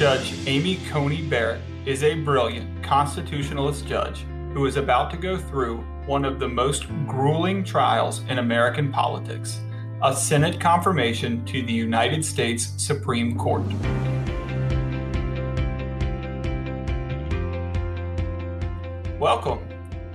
[0.00, 5.82] Judge Amy Coney Barrett is a brilliant constitutionalist judge who is about to go through
[6.06, 9.60] one of the most grueling trials in American politics
[10.02, 13.62] a Senate confirmation to the United States Supreme Court.
[19.18, 19.58] Welcome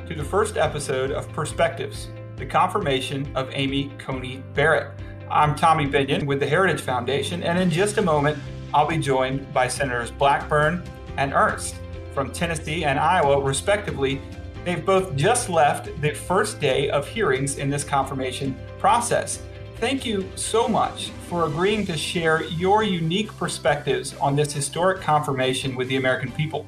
[0.08, 5.00] to the first episode of Perspectives, the confirmation of Amy Coney Barrett.
[5.30, 8.40] I'm Tommy Binion with the Heritage Foundation, and in just a moment,
[8.76, 10.84] I'll be joined by Senators Blackburn
[11.16, 11.76] and Ernst
[12.14, 14.22] from Tennessee and Iowa, respectively.
[14.66, 19.42] They've both just left the first day of hearings in this confirmation process.
[19.78, 25.78] Thank you so much for agreeing to share your unique perspectives on this historic confirmation
[25.78, 26.66] with the American people.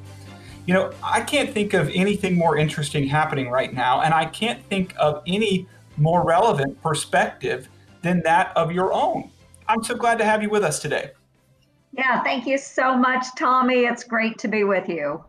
[0.64, 4.64] You know, I can't think of anything more interesting happening right now, and I can't
[4.70, 5.66] think of any
[5.98, 7.68] more relevant perspective
[8.00, 9.30] than that of your own.
[9.68, 11.10] I'm so glad to have you with us today.
[11.92, 13.84] Yeah, thank you so much, Tommy.
[13.84, 15.24] It's great to be with you.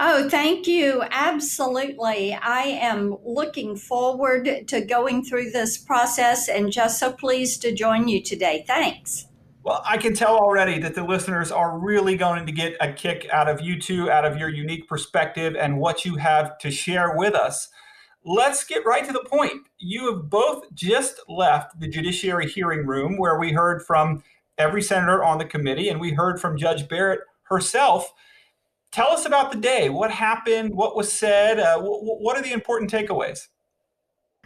[0.00, 1.02] Oh, thank you.
[1.10, 2.32] Absolutely.
[2.34, 8.06] I am looking forward to going through this process and just so pleased to join
[8.06, 8.64] you today.
[8.66, 9.26] Thanks.
[9.64, 13.28] Well, I can tell already that the listeners are really going to get a kick
[13.32, 17.16] out of you two, out of your unique perspective and what you have to share
[17.16, 17.68] with us.
[18.24, 19.66] Let's get right to the point.
[19.78, 24.22] You have both just left the judiciary hearing room where we heard from
[24.58, 28.12] every senator on the committee, and we heard from Judge Barrett herself.
[28.90, 29.88] Tell us about the day.
[29.88, 30.74] What happened?
[30.74, 31.58] What was said?
[31.58, 33.48] Uh, w- what are the important takeaways?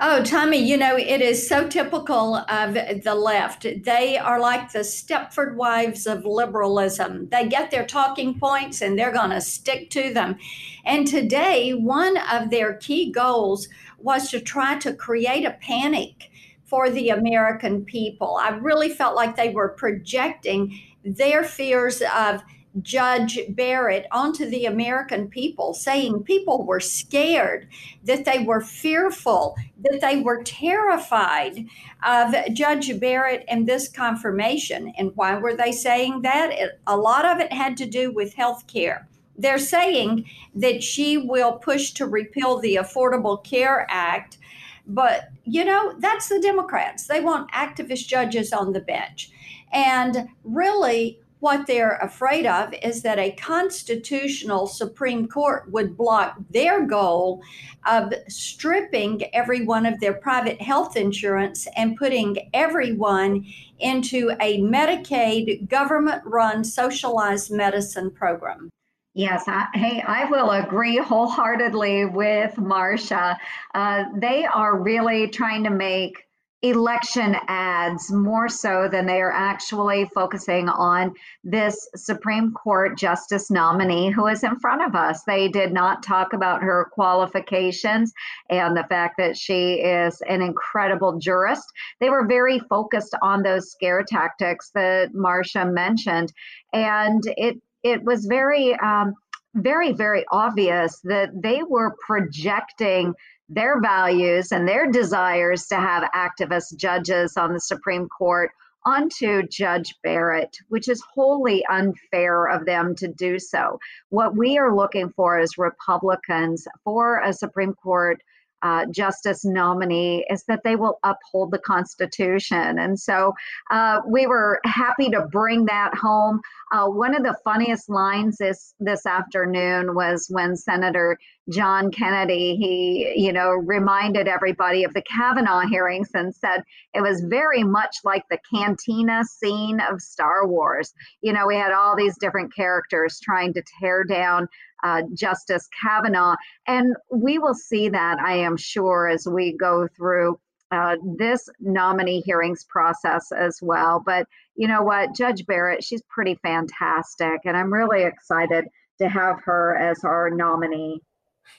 [0.01, 3.67] Oh, Tommy, you know, it is so typical of the left.
[3.85, 7.29] They are like the Stepford wives of liberalism.
[7.29, 10.39] They get their talking points and they're going to stick to them.
[10.85, 13.69] And today, one of their key goals
[13.99, 16.32] was to try to create a panic
[16.73, 18.39] for the American people.
[18.41, 22.43] I really felt like they were projecting their fears of
[22.81, 27.69] Judge Barrett onto the American people, saying people were scared,
[28.05, 31.67] that they were fearful, that they were terrified
[32.07, 34.95] of Judge Barrett and this confirmation.
[34.97, 36.53] And why were they saying that?
[36.53, 39.07] It, a lot of it had to do with health care.
[39.37, 40.25] They're saying
[40.55, 44.39] that she will push to repeal the Affordable Care Act
[44.87, 47.07] but, you know, that's the Democrats.
[47.07, 49.31] They want activist judges on the bench.
[49.73, 56.87] And really, what they're afraid of is that a constitutional Supreme Court would block their
[56.87, 57.43] goal
[57.85, 63.45] of stripping everyone of their private health insurance and putting everyone
[63.81, 68.71] into a Medicaid government run socialized medicine program.
[69.15, 73.37] Yes, I, hey, I will agree wholeheartedly with Marsha.
[73.75, 76.25] Uh, they are really trying to make
[76.63, 81.13] election ads more so than they are actually focusing on
[81.43, 85.25] this Supreme Court justice nominee who is in front of us.
[85.25, 88.13] They did not talk about her qualifications
[88.49, 91.67] and the fact that she is an incredible jurist.
[92.01, 96.33] They were very focused on those scare tactics that Marsha mentioned.
[96.73, 99.15] And it it was very, um,
[99.55, 103.15] very, very obvious that they were projecting
[103.49, 108.51] their values and their desires to have activist judges on the Supreme Court
[108.85, 113.79] onto Judge Barrett, which is wholly unfair of them to do so.
[114.09, 118.21] What we are looking for as Republicans for a Supreme Court
[118.63, 122.79] uh, justice nominee is that they will uphold the Constitution.
[122.79, 123.35] And so
[123.71, 126.41] uh, we were happy to bring that home.
[126.73, 131.19] Uh, one of the funniest lines this this afternoon was when Senator
[131.51, 136.63] John Kennedy he you know reminded everybody of the Kavanaugh hearings and said
[136.95, 140.95] it was very much like the cantina scene of Star Wars.
[141.21, 144.49] You know, we had all these different characters trying to tear down
[144.83, 146.37] uh, Justice Kavanaugh.
[146.67, 150.39] And we will see that, I am sure, as we go through
[150.73, 154.03] uh, this nominee hearings process as well.
[154.05, 154.27] But
[154.57, 155.15] you know what?
[155.15, 157.41] Judge Barrett, she's pretty fantastic.
[157.45, 158.65] And I'm really excited
[158.99, 161.01] to have her as our nominee.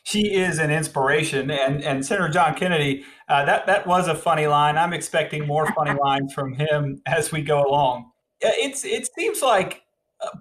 [0.03, 3.05] She is an inspiration, and and Senator John Kennedy.
[3.27, 4.77] Uh, that that was a funny line.
[4.77, 8.11] I'm expecting more funny lines from him as we go along.
[8.41, 9.82] It's it seems like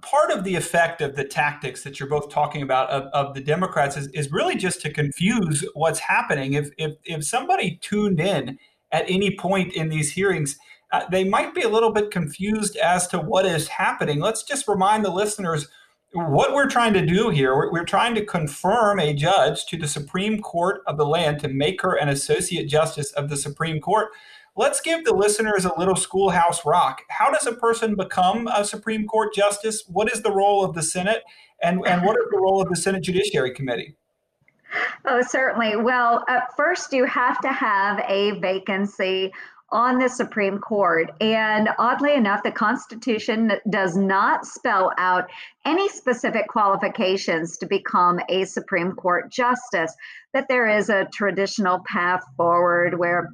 [0.03, 3.41] part of the effect of the tactics that you're both talking about of, of the
[3.41, 6.55] Democrats is, is really just to confuse what's happening.
[6.55, 8.59] If, if, if somebody tuned in
[8.93, 10.57] at any point in these hearings,
[10.93, 14.21] uh, they might be a little bit confused as to what is happening.
[14.21, 15.69] Let's just remind the listeners
[16.13, 19.89] what we're trying to do here, we're, we're, trying to confirm a judge to the
[19.89, 24.11] Supreme Court of the land to make her an associate justice of the Supreme Court.
[24.55, 27.03] Let's give the listeners a little schoolhouse rock.
[27.09, 29.85] How does a person become a Supreme Court justice?
[29.89, 31.23] What is the role of the Senate?
[31.63, 33.97] And, and what is the role of the Senate Judiciary Committee?
[35.07, 35.77] Oh, certainly.
[35.77, 36.25] Well,
[36.57, 39.33] first, you have to have a vacancy
[39.71, 41.11] on the Supreme Court.
[41.21, 45.31] And oddly enough, the Constitution does not spell out
[45.65, 49.95] any specific qualifications to become a Supreme Court justice,
[50.35, 53.31] that there is a traditional path forward where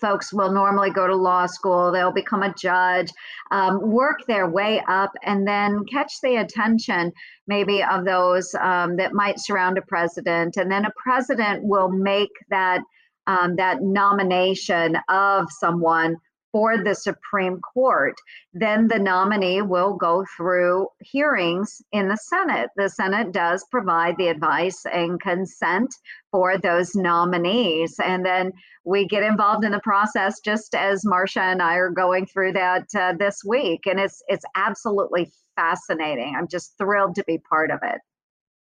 [0.00, 3.12] folks will normally go to law school, they'll become a judge,
[3.50, 7.12] um, work their way up, and then catch the attention
[7.46, 10.56] maybe of those um, that might surround a president.
[10.56, 12.80] And then a president will make that
[13.26, 16.16] um, that nomination of someone
[16.54, 18.14] for the Supreme Court,
[18.52, 22.70] then the nominee will go through hearings in the Senate.
[22.76, 25.92] The Senate does provide the advice and consent
[26.30, 27.96] for those nominees.
[27.98, 28.52] And then
[28.84, 32.86] we get involved in the process just as Marsha and I are going through that
[32.96, 33.86] uh, this week.
[33.86, 36.36] And it's, it's absolutely fascinating.
[36.38, 38.00] I'm just thrilled to be part of it.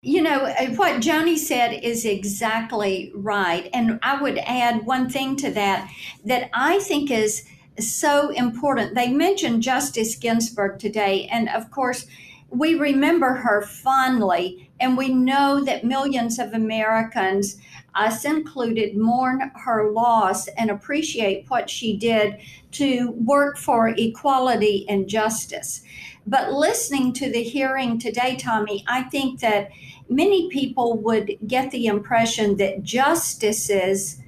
[0.00, 3.68] You know, uh, what Joni said is exactly right.
[3.74, 5.90] And I would add one thing to that
[6.24, 7.44] that I think is
[7.78, 8.94] so important.
[8.94, 11.26] They mentioned Justice Ginsburg today.
[11.30, 12.06] And of course,
[12.50, 14.70] we remember her fondly.
[14.78, 17.56] And we know that millions of Americans,
[17.94, 22.38] us included, mourn her loss and appreciate what she did
[22.72, 25.82] to work for equality and justice.
[26.26, 29.70] But listening to the hearing today, Tommy, I think that
[30.08, 34.20] many people would get the impression that justices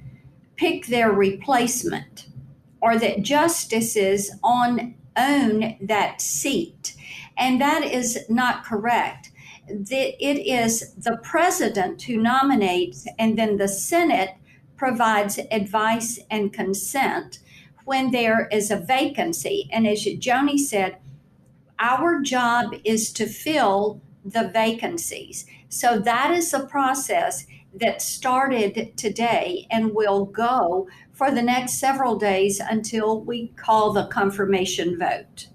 [0.55, 2.27] pick their replacement
[2.85, 6.95] or that justices on own that seat.
[7.35, 9.31] And that is not correct.
[9.67, 14.35] That it is the president who nominates, and then the Senate
[14.77, 17.39] provides advice and consent
[17.85, 19.67] when there is a vacancy.
[19.71, 20.97] And as Joni said,
[21.79, 25.47] our job is to fill the vacancies.
[25.69, 32.17] So that is a process that started today and will go for the next several
[32.17, 35.47] days until we call the confirmation vote.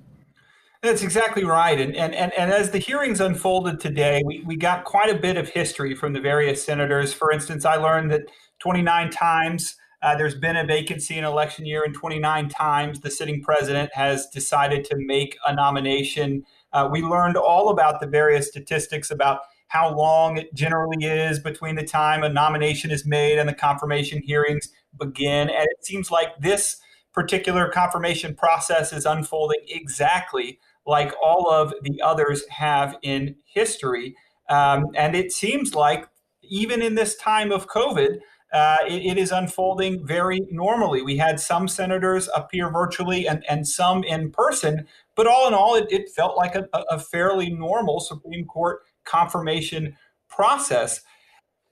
[0.83, 1.79] That's exactly right.
[1.79, 5.37] And, and, and, and as the hearings unfolded today, we, we got quite a bit
[5.37, 7.13] of history from the various senators.
[7.13, 8.23] For instance, I learned that
[8.61, 13.43] 29 times uh, there's been a vacancy in election year, and 29 times the sitting
[13.43, 16.43] president has decided to make a nomination.
[16.73, 21.77] Uh, we learned all about the various statistics about how long it generally is between
[21.77, 25.51] the time a nomination is made and the confirmation hearings begin.
[25.51, 26.77] And it seems like this
[27.13, 34.15] particular confirmation process is unfolding exactly like all of the others have in history.
[34.49, 36.09] Um, and it seems like
[36.43, 38.19] even in this time of COVID,
[38.53, 41.03] uh, it, it is unfolding very normally.
[41.03, 45.77] We had some senators appear virtually and, and some in person, but all in all,
[45.77, 49.97] it, it felt like a, a fairly normal Supreme Court confirmation
[50.29, 51.03] process.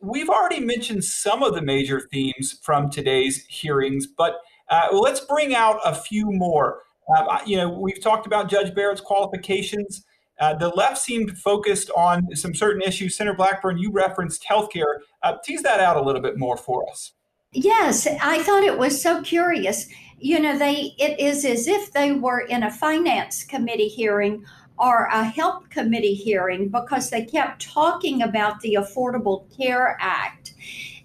[0.01, 4.37] We've already mentioned some of the major themes from today's hearings, but
[4.71, 6.83] uh, let's bring out a few more.
[7.17, 10.05] Uh, you know, we've talked about Judge Barrett's qualifications.
[10.41, 13.17] Uh, the left seemed focused on some certain issues.
[13.17, 14.99] Senator Blackburn, you referenced healthcare.
[15.23, 17.13] Uh, tease that out a little bit more for us.
[17.53, 19.89] Yes, I thought it was so curious.
[20.19, 24.45] You know, they it is as if they were in a finance committee hearing
[24.79, 30.55] or a help committee hearing because they kept talking about the Affordable Care Act.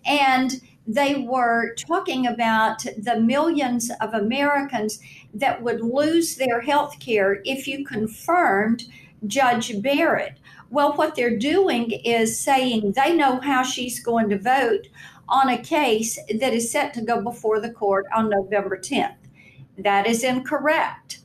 [0.05, 4.99] And they were talking about the millions of Americans
[5.33, 8.83] that would lose their health care if you confirmed
[9.25, 10.37] Judge Barrett.
[10.69, 14.87] Well, what they're doing is saying they know how she's going to vote
[15.29, 19.15] on a case that is set to go before the court on November 10th.
[19.77, 21.19] That is incorrect.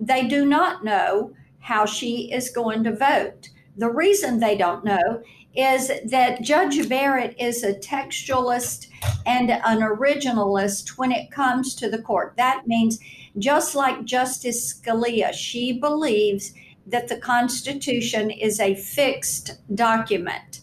[0.00, 1.32] They do not know
[1.64, 3.48] how she is going to vote.
[3.78, 5.22] The reason they don't know
[5.56, 8.88] is that Judge Barrett is a textualist
[9.24, 12.34] and an originalist when it comes to the court.
[12.36, 12.98] That means,
[13.38, 16.52] just like Justice Scalia, she believes
[16.86, 20.60] that the Constitution is a fixed document.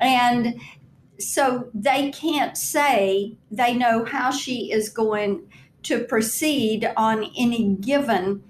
[0.00, 0.58] And
[1.18, 5.42] so they can't say they know how she is going
[5.82, 8.42] to proceed on any given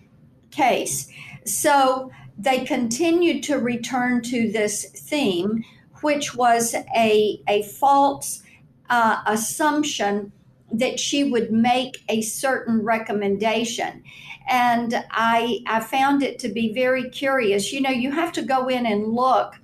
[0.53, 1.11] case.
[1.45, 5.65] So they continued to return to this theme,
[6.01, 8.43] which was a, a false
[8.89, 10.33] uh, assumption
[10.73, 14.03] that she would make a certain recommendation.
[14.49, 17.73] And I, I found it to be very curious.
[17.73, 19.55] You know, you have to go in and look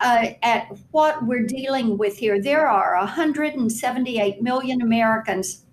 [0.00, 2.42] uh, at what we're dealing with here.
[2.42, 5.64] There are 178 million Americans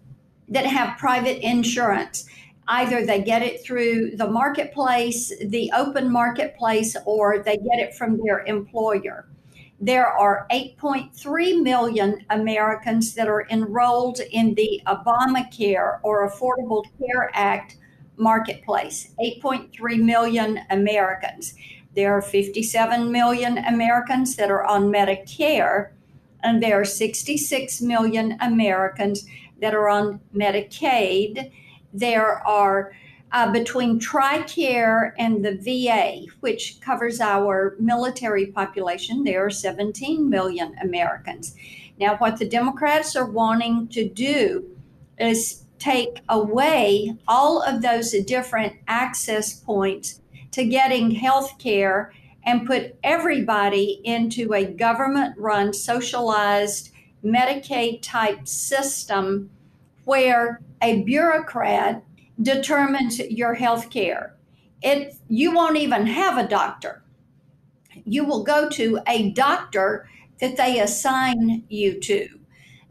[0.48, 2.26] that have private insurance.
[2.70, 8.20] Either they get it through the marketplace, the open marketplace, or they get it from
[8.24, 9.28] their employer.
[9.82, 17.78] There are 8.3 million Americans that are enrolled in the Obamacare or Affordable Care Act
[18.18, 19.16] marketplace.
[19.20, 21.56] 8.3 million Americans.
[21.96, 25.92] There are 57 million Americans that are on Medicare,
[26.44, 29.26] and there are 66 million Americans
[29.60, 31.52] that are on Medicaid.
[31.94, 32.92] There are
[33.32, 40.76] uh, between TRICARE and the VA, which covers our military population, there are 17 million
[40.82, 41.56] Americans.
[42.00, 44.66] Now, what the Democrats are wanting to do
[45.20, 52.12] is take away all of those different access points to getting health care
[52.44, 56.92] and put everybody into a government run, socialized
[57.24, 59.50] Medicaid type system
[60.10, 62.04] where a bureaucrat
[62.42, 64.36] determines your health care.
[64.82, 67.04] It you won't even have a doctor.
[68.06, 72.28] You will go to a doctor that they assign you to.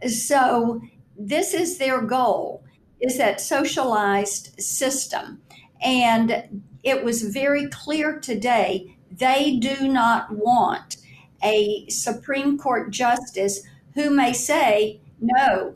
[0.07, 0.81] So
[1.19, 2.63] this is their goal
[3.01, 5.43] is that socialized system.
[5.83, 10.99] And it was very clear today they do not want
[11.43, 13.63] a Supreme Court justice
[13.95, 15.75] who may say, no,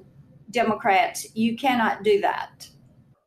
[0.53, 2.69] Democrats, you cannot do that.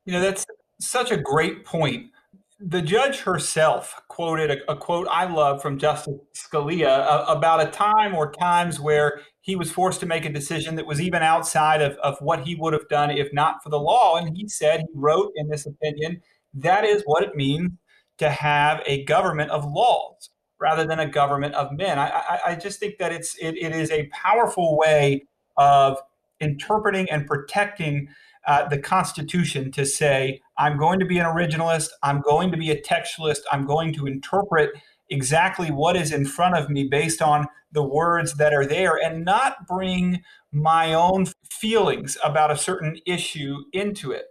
[0.06, 0.46] You know, that's
[0.80, 2.12] such a great point.
[2.60, 7.70] The judge herself quoted a, a quote I love from Justice Scalia uh, about a
[7.70, 11.82] time or times where he was forced to make a decision that was even outside
[11.82, 14.16] of, of what he would have done if not for the law.
[14.16, 16.22] And he said, he wrote in this opinion,
[16.54, 17.72] that is what it means
[18.18, 20.30] to have a government of laws
[20.60, 22.00] rather than a government of men.
[22.00, 25.26] I, I, I just think that it's it, it is a powerful way
[25.58, 25.98] of
[26.40, 28.08] interpreting and protecting
[28.48, 32.70] uh, the Constitution to say, I'm going to be an originalist, I'm going to be
[32.72, 34.72] a textualist, I'm going to interpret
[35.10, 39.26] exactly what is in front of me based on the words that are there and
[39.26, 44.26] not bring my own feelings about a certain issue into it.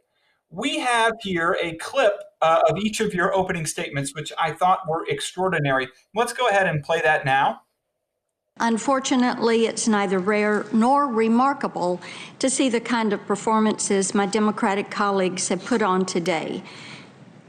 [0.50, 4.88] We have here a clip uh, of each of your opening statements, which I thought
[4.88, 5.88] were extraordinary.
[6.14, 7.62] Let's go ahead and play that now.
[8.61, 12.00] Unfortunately, it's neither rare nor remarkable
[12.38, 16.62] to see the kind of performances my Democratic colleagues have put on today.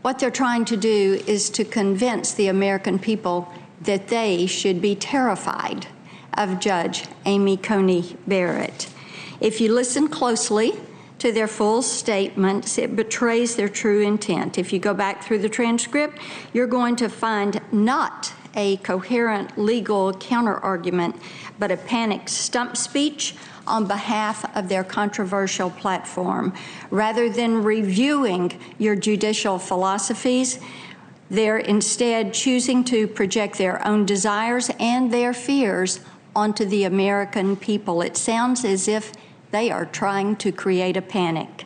[0.02, 4.96] What they're trying to do is to convince the American people that they should be
[4.96, 5.86] terrified
[6.34, 8.90] of Judge Amy Coney Barrett.
[9.40, 10.74] If you listen closely
[11.20, 14.58] to their full statements, it betrays their true intent.
[14.58, 16.18] If you go back through the transcript,
[16.52, 21.20] you're going to find not a coherent legal counterargument,
[21.60, 23.36] but a panicked stump speech
[23.68, 26.54] on behalf of their controversial platform.
[26.92, 30.60] Rather than reviewing your judicial philosophies,
[31.30, 36.00] they're instead choosing to project their own desires and their fears
[36.36, 38.02] onto the American people.
[38.02, 39.14] It sounds as if
[39.52, 41.66] they are trying to create a panic.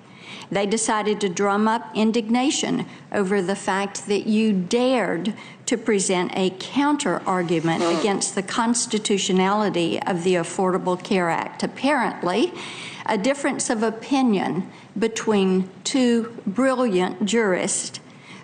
[0.52, 5.34] They decided to drum up indignation over the fact that you dared
[5.70, 8.00] to present a counter argument mm.
[8.00, 11.62] against the constitutionality of the Affordable Care Act.
[11.62, 12.52] Apparently,
[13.06, 18.00] a difference of opinion between two brilliant jurists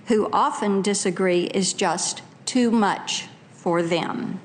[0.06, 4.40] who often disagree is just too much for them.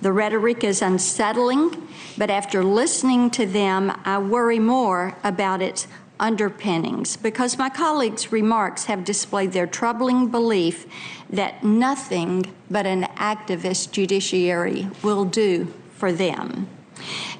[0.00, 5.86] The rhetoric is unsettling, but after listening to them, I worry more about its
[6.18, 10.86] underpinnings because my colleagues' remarks have displayed their troubling belief
[11.30, 16.68] that nothing but an activist judiciary will do for them.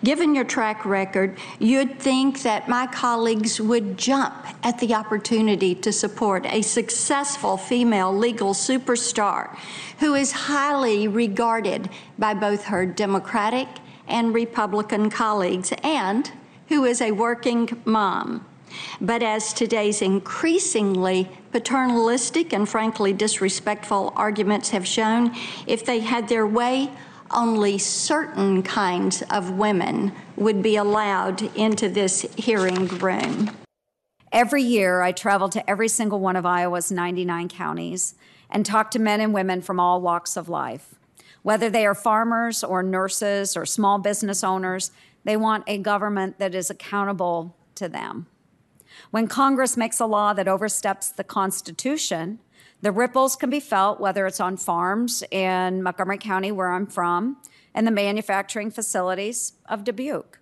[0.04, 5.92] Given your track record, you'd think that my colleagues would jump at the opportunity to
[5.92, 9.56] support a successful female legal superstar
[9.98, 13.68] who is highly regarded by both her Democratic
[14.06, 16.30] and Republican colleagues and
[16.68, 18.44] who is a working mom.
[19.00, 25.34] But as today's increasingly paternalistic and frankly disrespectful arguments have shown,
[25.66, 26.90] if they had their way,
[27.30, 33.50] only certain kinds of women would be allowed into this hearing room.
[34.32, 38.14] Every year, I travel to every single one of Iowa's 99 counties
[38.50, 40.94] and talk to men and women from all walks of life.
[41.42, 44.90] Whether they are farmers or nurses or small business owners,
[45.24, 48.26] they want a government that is accountable to them.
[49.10, 52.40] When Congress makes a law that oversteps the Constitution,
[52.82, 57.36] the ripples can be felt, whether it's on farms in Montgomery County, where I'm from,
[57.74, 60.38] and the manufacturing facilities of Dubuque.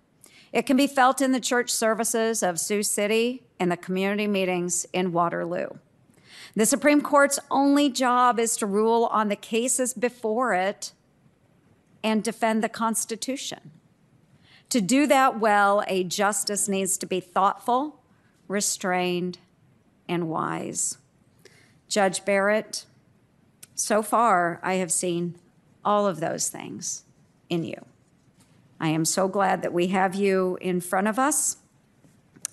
[0.51, 4.85] It can be felt in the church services of Sioux City and the community meetings
[4.93, 5.67] in Waterloo.
[6.55, 10.93] The Supreme Court's only job is to rule on the cases before it
[12.03, 13.71] and defend the Constitution.
[14.69, 18.01] To do that well, a justice needs to be thoughtful,
[18.47, 19.39] restrained,
[20.07, 20.97] and wise.
[21.87, 22.85] Judge Barrett,
[23.75, 25.35] so far I have seen
[25.83, 27.03] all of those things
[27.49, 27.85] in you.
[28.79, 31.57] I am so glad that we have you in front of us.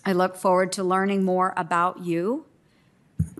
[0.04, 2.46] I look forward to learning more about you.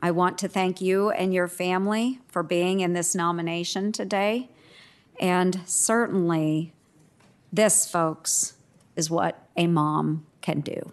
[0.01, 4.49] I want to thank you and your family for being in this nomination today.
[5.21, 6.73] And certainly,
[7.53, 8.55] this, folks,
[8.97, 10.93] is what a mom can do.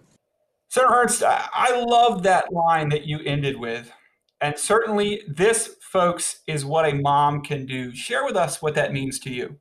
[0.70, 3.92] Senator Ernst, I love that line that you ended with.
[4.40, 7.92] And certainly, this, folks, is what a mom can do.
[7.94, 9.58] Share with us what that means to you.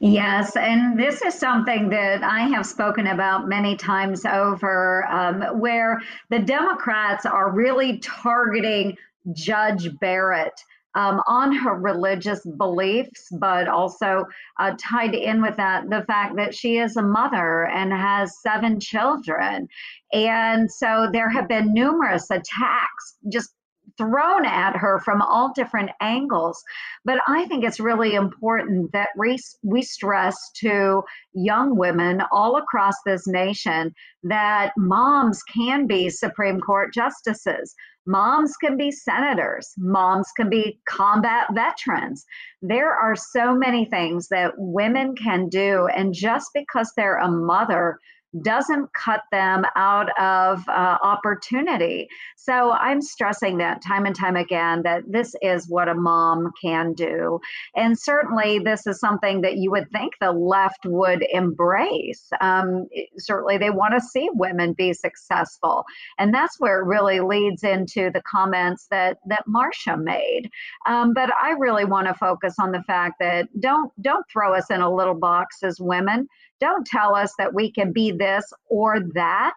[0.00, 6.02] Yes, and this is something that I have spoken about many times over, um, where
[6.28, 8.98] the Democrats are really targeting
[9.32, 10.60] Judge Barrett.
[10.96, 14.24] Um, on her religious beliefs, but also
[14.60, 18.78] uh, tied in with that, the fact that she is a mother and has seven
[18.78, 19.66] children.
[20.12, 23.50] And so there have been numerous attacks just
[23.96, 26.62] thrown at her from all different angles.
[27.04, 31.02] But I think it's really important that we, we stress to
[31.34, 37.74] young women all across this nation that moms can be Supreme Court justices.
[38.06, 39.72] Moms can be senators.
[39.78, 42.24] Moms can be combat veterans.
[42.60, 45.86] There are so many things that women can do.
[45.86, 47.98] And just because they're a mother
[48.42, 52.08] doesn't cut them out of uh, opportunity.
[52.36, 56.92] So I'm stressing that time and time again that this is what a mom can
[56.92, 57.40] do.
[57.74, 62.28] And certainly, this is something that you would think the left would embrace.
[62.40, 62.86] Um,
[63.18, 65.84] certainly, they want to see women be successful.
[66.18, 70.50] And that's where it really leads into the comments that, that Marsha made.
[70.86, 74.70] Um, but I really want to focus on the fact that don't, don't throw us
[74.70, 76.28] in a little box as women.
[76.60, 79.54] Don't tell us that we can be this or that.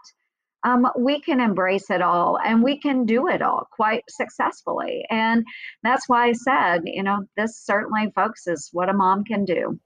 [0.63, 5.05] Um, we can embrace it all and we can do it all quite successfully.
[5.09, 5.45] And
[5.83, 9.79] that's why I said, you know, this certainly, folks, is what a mom can do.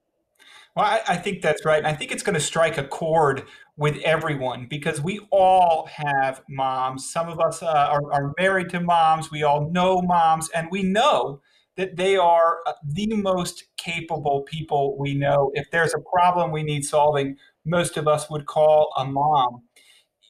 [0.76, 1.84] Well, I, I think that's right.
[1.84, 3.44] I think it's going to strike a chord
[3.76, 7.12] with everyone because we all have moms.
[7.12, 9.30] Some of us uh, are, are married to moms.
[9.30, 11.42] We all know moms, and we know
[11.78, 15.52] that they are uh, the most capable people we know.
[15.54, 19.64] If there's a problem we need solving, most of us would call a mom.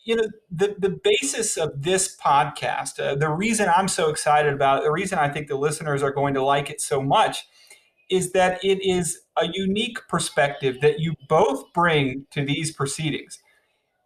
[0.03, 4.79] You know, the, the basis of this podcast, uh, the reason I'm so excited about
[4.79, 7.47] it, the reason I think the listeners are going to like it so much
[8.09, 13.39] is that it is a unique perspective that you both bring to these proceedings.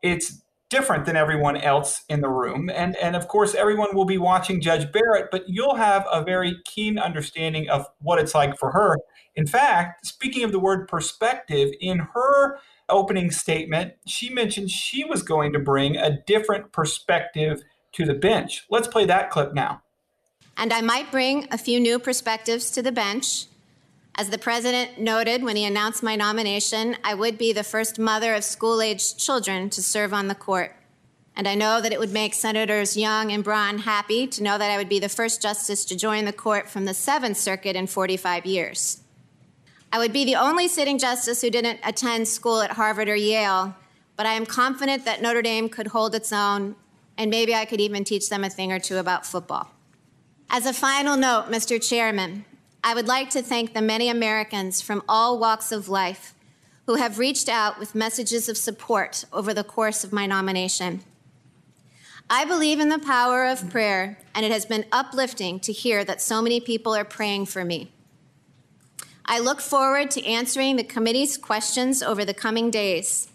[0.04, 2.70] It's different than everyone else in the room.
[2.74, 6.58] And, and of course, everyone will be watching Judge Barrett, but you'll have a very
[6.66, 8.98] keen understanding of what it's like for her.
[9.36, 15.24] In fact, speaking of the word perspective, in her opening statement, she mentioned she was
[15.24, 18.66] going to bring a different perspective to the bench.
[18.70, 19.82] Let's play that clip now.
[20.58, 23.48] And I might bring a few new perspectives to the bench.
[24.18, 28.34] As the president noted when he announced my nomination, I would be the first mother
[28.34, 30.74] of school aged children to serve on the court.
[31.36, 34.72] And I know that it would make Senators Young and Braun happy to know that
[34.72, 37.88] I would be the first justice to join the court from the Seventh Circuit in
[37.88, 39.02] 45 years.
[39.92, 43.76] I would be the only sitting justice who didn't attend school at Harvard or Yale,
[44.16, 46.78] but I am confident that Notre Dame could hold its own,
[47.18, 49.72] and maybe I could even teach them a thing or two about football.
[50.50, 51.86] As a final note, Mr.
[51.86, 52.46] Chairman,
[52.88, 56.36] I would like to thank the many Americans from all walks of life
[56.86, 61.02] who have reached out with messages of support over the course of my nomination.
[62.30, 66.22] I believe in the power of prayer, and it has been uplifting to hear that
[66.22, 67.92] so many people are praying for me.
[69.26, 73.30] I look forward to answering the committee's questions over the coming days.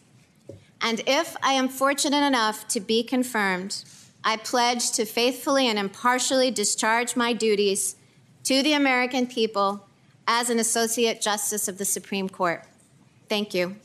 [0.81, 3.83] And if I am fortunate enough to be confirmed,
[4.23, 7.97] I pledge to faithfully and impartially discharge my duties
[8.45, 9.87] to the American people
[10.27, 12.65] as an Associate Justice of the Supreme Court.
[13.29, 13.77] Thank you.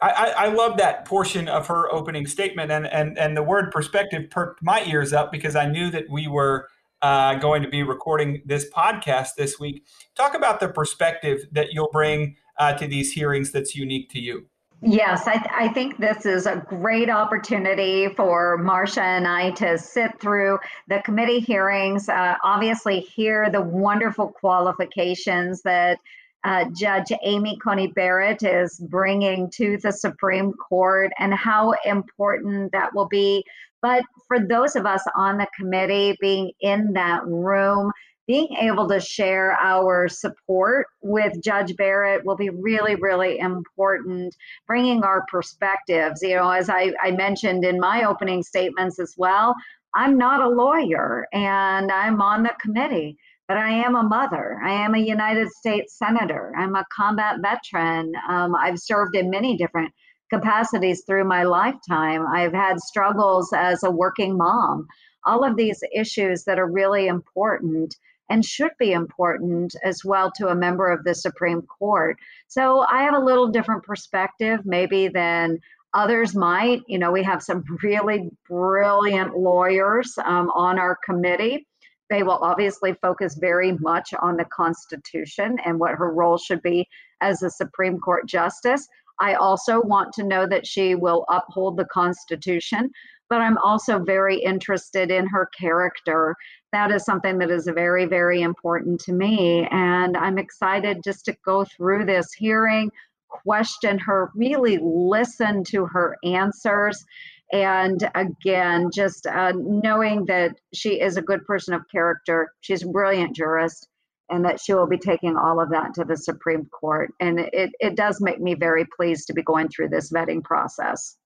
[0.00, 4.28] I, I, love that portion of her opening statement, and, and, and the word perspective
[4.28, 6.68] perked my ears up because I knew that we were
[7.00, 9.84] uh, going to be recording this podcast this week.
[10.14, 14.46] Talk about the perspective that you'll bring uh, to these hearings that's unique to you.
[14.82, 19.78] Yes, I, th- I, think this is a great opportunity for Marsha and I to
[19.78, 20.58] sit through
[20.88, 25.98] the committee hearings, uh, obviously, hear the wonderful qualifications that
[26.44, 32.94] uh, Judge Amy Coney Barrett is bringing to the Supreme Court and how important that
[32.94, 33.42] will be.
[33.80, 37.90] But for those of us on the committee being in that room,
[38.26, 44.34] being able to share our support with Judge Barrett will be really, really important.
[44.66, 49.54] Bringing our perspectives, you know, as I, I mentioned in my opening statements as well,
[49.94, 54.58] I'm not a lawyer and I'm on the committee, but I am a mother.
[54.64, 56.52] I am a United States Senator.
[56.58, 58.12] I'm a combat veteran.
[58.28, 59.92] Um, I've served in many different
[60.32, 62.26] capacities through my lifetime.
[62.26, 64.86] I've had struggles as a working mom.
[65.26, 67.94] All of these issues that are really important
[68.30, 72.16] and should be important as well to a member of the Supreme Court.
[72.48, 75.58] So I have a little different perspective, maybe than
[75.92, 76.82] others might.
[76.86, 81.66] You know, we have some really brilliant lawyers um, on our committee.
[82.10, 86.86] They will obviously focus very much on the Constitution and what her role should be
[87.20, 88.86] as a Supreme Court justice.
[89.20, 92.90] I also want to know that she will uphold the Constitution,
[93.30, 96.36] but I'm also very interested in her character
[96.74, 99.64] that is something that is very, very important to me.
[99.70, 102.90] And I'm excited just to go through this hearing,
[103.28, 107.04] question her, really listen to her answers.
[107.52, 112.88] And again, just uh, knowing that she is a good person of character, she's a
[112.88, 113.86] brilliant jurist,
[114.30, 117.12] and that she will be taking all of that to the Supreme Court.
[117.20, 121.16] And it, it does make me very pleased to be going through this vetting process.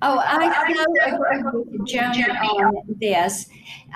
[0.00, 3.46] Oh, I so agree with Joni on this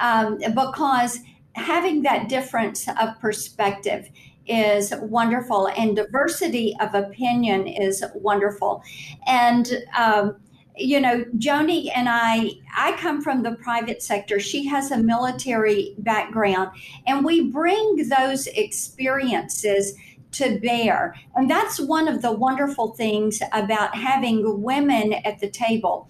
[0.00, 1.18] um, because
[1.54, 4.09] having that difference of perspective
[4.46, 8.82] is wonderful and diversity of opinion is wonderful.
[9.26, 10.37] And, um,
[10.76, 14.38] you know, Joni and I, I come from the private sector.
[14.38, 16.70] She has a military background,
[17.06, 19.94] and we bring those experiences
[20.37, 21.14] to bear.
[21.35, 26.09] And that's one of the wonderful things about having women at the table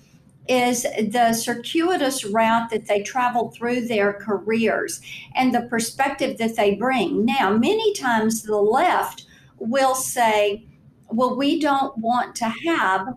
[0.48, 5.00] is the circuitous route that they travel through their careers
[5.34, 7.24] and the perspective that they bring.
[7.24, 9.26] Now, many times the left
[9.58, 10.64] will say,
[11.08, 13.08] well, we don't want to have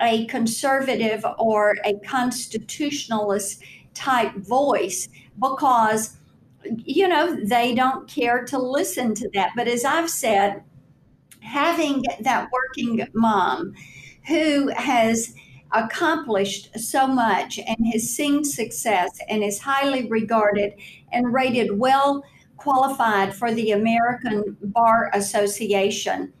[0.00, 3.62] a conservative or a constitutionalist
[3.94, 6.16] type voice because
[6.76, 9.50] you know, they don't care to listen to that.
[9.56, 10.62] But as I've said,
[11.40, 13.74] having that working mom
[14.26, 15.34] who has
[15.72, 20.72] accomplished so much and has seen success and is highly regarded
[21.12, 22.24] and rated well
[22.56, 26.32] qualified for the American Bar Association,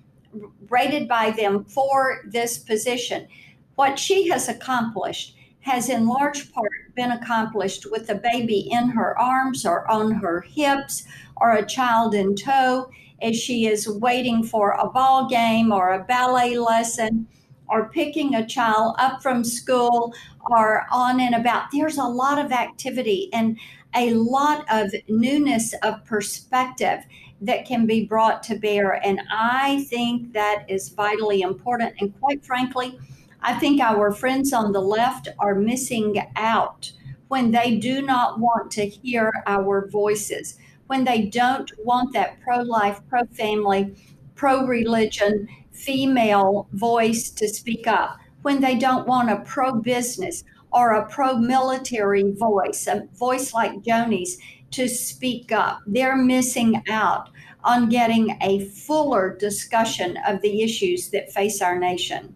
[0.70, 3.26] rated by them for this position.
[3.74, 9.18] What she has accomplished has in large part been accomplished with a baby in her
[9.18, 11.04] arms or on her hips
[11.36, 12.90] or a child in tow
[13.22, 17.26] as she is waiting for a ball game or a ballet lesson
[17.70, 20.12] or picking a child up from school
[20.50, 21.70] or on and about.
[21.72, 23.58] There's a lot of activity and
[23.94, 27.00] a lot of newness of perspective
[27.40, 29.04] that can be brought to bear.
[29.04, 31.94] And I think that is vitally important.
[32.00, 32.98] And quite frankly,
[33.46, 36.90] I think our friends on the left are missing out
[37.28, 42.62] when they do not want to hear our voices, when they don't want that pro
[42.62, 43.94] life, pro family,
[44.34, 50.92] pro religion female voice to speak up, when they don't want a pro business or
[50.92, 54.38] a pro military voice, a voice like Joni's
[54.70, 55.80] to speak up.
[55.86, 57.28] They're missing out
[57.62, 62.34] on getting a fuller discussion of the issues that face our nation.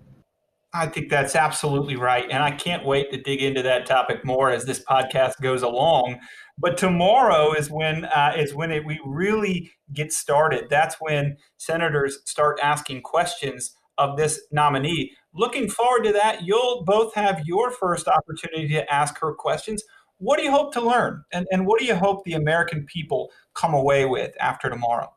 [0.74, 2.26] I think that's absolutely right.
[2.30, 6.18] And I can't wait to dig into that topic more as this podcast goes along.
[6.58, 10.66] But tomorrow is when uh, is when it, we really get started.
[10.68, 15.12] That's when senators start asking questions of this nominee.
[15.32, 16.42] Looking forward to that.
[16.42, 19.82] You'll both have your first opportunity to ask her questions.
[20.18, 21.24] What do you hope to learn?
[21.32, 25.12] And, and what do you hope the American people come away with after tomorrow?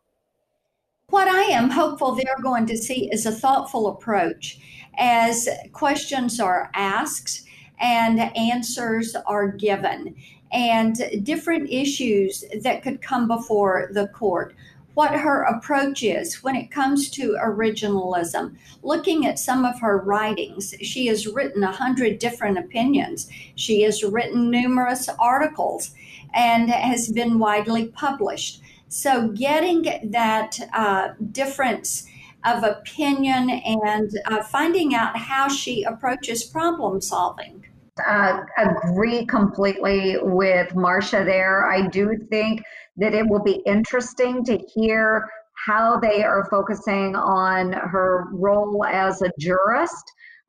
[1.10, 4.60] What I am hopeful they're going to see is a thoughtful approach
[4.98, 7.46] as questions are asked
[7.80, 10.16] and answers are given,
[10.52, 14.54] and different issues that could come before the court.
[14.94, 18.58] What her approach is when it comes to originalism.
[18.84, 23.30] Looking at some of her writings, she has written a hundred different opinions.
[23.56, 25.92] She has written numerous articles
[26.34, 28.62] and has been widely published.
[28.90, 32.06] So, getting that uh, difference
[32.44, 37.66] of opinion and uh, finding out how she approaches problem solving.
[38.08, 41.70] Uh, agree completely with Marsha there.
[41.70, 42.64] I do think
[42.98, 45.30] that it will be interesting to hear
[45.66, 50.04] how they are focusing on her role as a jurist.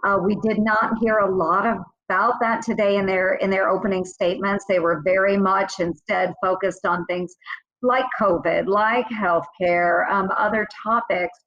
[0.04, 1.78] Uh, we did not hear a lot of,
[2.08, 4.64] about that today in their in their opening statements.
[4.68, 7.34] They were very much instead focused on things
[7.82, 11.38] like COVID, like healthcare, um, other topics.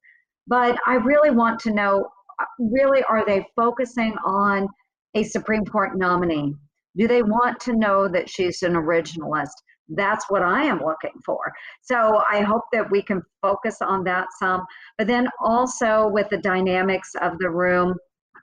[0.46, 2.08] But I really want to know
[2.40, 4.68] uh, really, are they focusing on
[5.14, 6.54] a Supreme Court nominee?
[6.96, 9.52] Do they want to know that she's an originalist?
[9.88, 11.52] That's what I am looking for.
[11.82, 14.62] So I hope that we can focus on that some,
[14.98, 17.94] but then also with the dynamics of the room,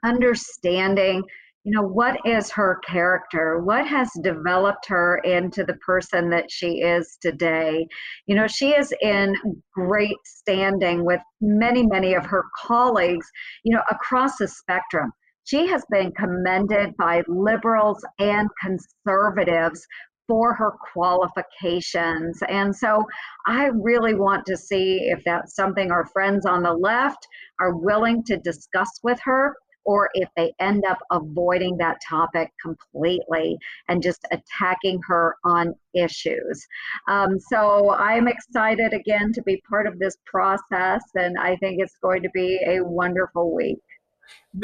[0.04, 1.22] understanding
[1.64, 3.58] you know what is her character?
[3.58, 7.88] What has developed her into the person that she is today?
[8.26, 9.34] You know she is in
[9.72, 13.26] great standing with many many of her colleagues
[13.64, 15.10] you know across the spectrum.
[15.44, 19.86] She has been commended by liberals and conservatives
[20.26, 22.38] for her qualifications.
[22.48, 23.04] And so
[23.46, 27.26] I really want to see if that's something our friends on the left
[27.60, 33.56] are willing to discuss with her or if they end up avoiding that topic completely
[33.88, 36.66] and just attacking her on issues.
[37.08, 41.96] Um, so I'm excited again to be part of this process, and I think it's
[42.02, 43.78] going to be a wonderful week.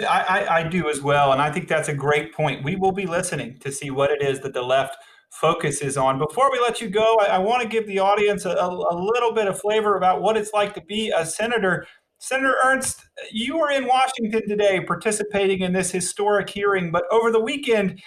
[0.09, 2.65] I, I, I do as well, and I think that's a great point.
[2.65, 4.97] We will be listening to see what it is that the left
[5.31, 6.19] focuses on.
[6.19, 9.33] Before we let you go, I, I want to give the audience a, a, little
[9.33, 11.87] bit of flavor about what it's like to be a senator
[12.23, 17.41] Senator Ernst, you were in Washington today participating in this historic hearing, but over the
[17.41, 17.99] weekend,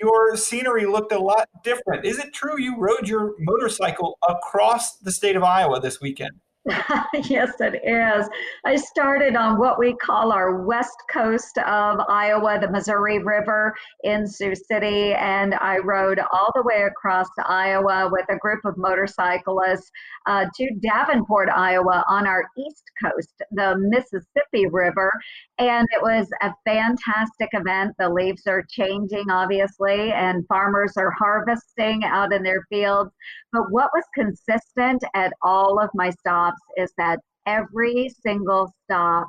[0.00, 2.04] your scenery looked a lot different.
[2.04, 6.30] Is it true you rode your motorcycle across the state of Iowa this weekend?
[7.28, 8.28] yes, it is.
[8.64, 14.26] I started on what we call our west coast of Iowa, the Missouri River in
[14.26, 19.92] Sioux City, and I rode all the way across Iowa with a group of motorcyclists
[20.26, 25.12] uh, to Davenport, Iowa, on our east coast, the Mississippi River.
[25.58, 27.94] And it was a fantastic event.
[28.00, 33.12] The leaves are changing, obviously, and farmers are harvesting out in their fields.
[33.52, 39.28] But what was consistent at all of my stops is that every single stop,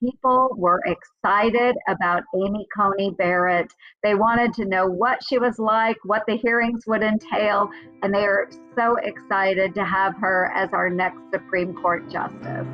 [0.00, 3.72] people were excited about Amy Coney Barrett.
[4.02, 7.70] They wanted to know what she was like, what the hearings would entail,
[8.02, 12.66] and they are so excited to have her as our next Supreme Court justice.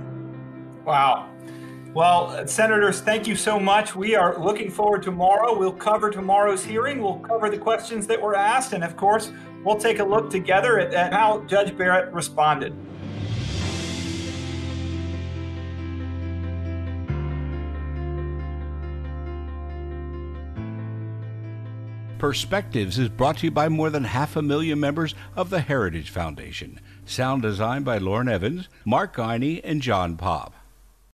[0.84, 1.30] Wow.
[1.92, 3.96] Well, senators, thank you so much.
[3.96, 5.58] We are looking forward to tomorrow.
[5.58, 7.02] We'll cover tomorrow's hearing.
[7.02, 8.72] We'll cover the questions that were asked.
[8.74, 9.32] And of course,
[9.64, 12.76] we'll take a look together at, at how Judge Barrett responded.
[22.20, 26.10] Perspectives is brought to you by more than half a million members of the Heritage
[26.10, 26.78] Foundation.
[27.06, 30.52] Sound designed by Lauren Evans, Mark Guiney, and John Pop.